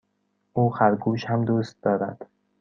[0.53, 2.27] او خرگوش هم دوست دارد.